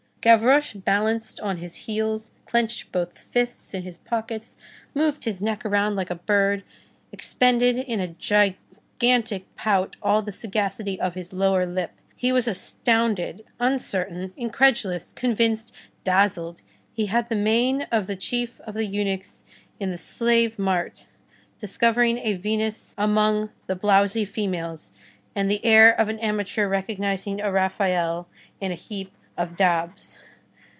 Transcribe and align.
Gavroche 0.23 0.75
balanced 0.75 1.39
on 1.39 1.57
his 1.57 1.75
heels, 1.87 2.29
clenched 2.45 2.91
both 2.91 3.17
fists 3.23 3.73
in 3.73 3.81
his 3.81 3.97
pockets, 3.97 4.55
moved 4.93 5.23
his 5.23 5.41
neck 5.41 5.65
around 5.65 5.95
like 5.95 6.11
a 6.11 6.15
bird, 6.15 6.63
expended 7.11 7.75
in 7.75 7.99
a 7.99 8.09
gigantic 8.09 9.45
pout 9.55 9.95
all 9.99 10.21
the 10.21 10.31
sagacity 10.31 11.01
of 11.01 11.15
his 11.15 11.33
lower 11.33 11.65
lip. 11.65 11.89
He 12.15 12.31
was 12.31 12.47
astounded, 12.47 13.43
uncertain, 13.59 14.31
incredulous, 14.37 15.11
convinced, 15.11 15.73
dazzled. 16.03 16.61
He 16.93 17.07
had 17.07 17.27
the 17.27 17.35
mien 17.35 17.87
of 17.91 18.05
the 18.05 18.15
chief 18.15 18.59
of 18.61 18.75
the 18.75 18.85
eunuchs 18.85 19.41
in 19.79 19.89
the 19.89 19.97
slave 19.97 20.59
mart, 20.59 21.07
discovering 21.59 22.19
a 22.19 22.33
Venus 22.35 22.93
among 22.95 23.49
the 23.65 23.75
blowsy 23.75 24.25
females, 24.25 24.91
and 25.35 25.49
the 25.49 25.65
air 25.65 25.89
of 25.91 26.09
an 26.09 26.19
amateur 26.19 26.67
recognizing 26.67 27.41
a 27.41 27.51
Raphael 27.51 28.27
in 28.59 28.71
a 28.71 28.75
heap 28.75 29.11
of 29.37 29.57
daubs. 29.57 30.19